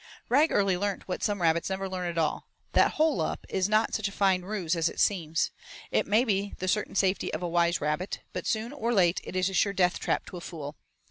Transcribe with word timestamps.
Rag 0.29 0.51
early 0.51 0.75
learnt 0.77 1.07
what 1.07 1.21
some 1.21 1.43
rabbits 1.43 1.69
never 1.69 1.87
learn 1.87 2.09
at 2.09 2.17
all, 2.17 2.47
that 2.71 2.93
'hole 2.93 3.21
up' 3.21 3.45
is 3.49 3.69
not 3.69 3.93
such 3.93 4.07
a 4.07 4.11
fine 4.11 4.41
ruse 4.41 4.75
as 4.75 4.89
it 4.89 4.99
seems; 4.99 5.51
it 5.91 6.07
may 6.07 6.23
be 6.23 6.55
the 6.57 6.67
certain 6.67 6.95
safety 6.95 7.31
of 7.35 7.43
a 7.43 7.47
wise 7.47 7.79
rabbit, 7.81 8.21
but 8.33 8.47
soon 8.47 8.73
or 8.73 8.91
late 8.95 9.21
is 9.23 9.47
a 9.47 9.53
sure 9.53 9.73
death 9.73 9.99
trap 9.99 10.25
to 10.25 10.37
a 10.37 10.41
fool. 10.41 10.75